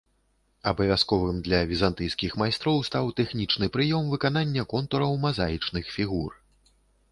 [0.69, 6.31] Абавязковым для візантыйскіх майстроў стаў тэхнічны прыём выканання контураў мазаічных фігур.